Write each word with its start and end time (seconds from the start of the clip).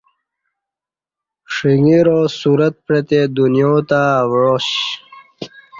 ݜݣرا 1.53 2.19
صورت 2.39 2.75
پعتے 2.85 3.19
دنیاتہ 3.35 4.01
اوعا 4.23 4.55
ش 4.67 4.71